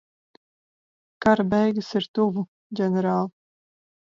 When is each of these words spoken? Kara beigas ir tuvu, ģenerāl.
Kara 1.27 1.45
beigas 1.51 1.91
ir 2.01 2.09
tuvu, 2.19 2.47
ģenerāl. 2.81 3.31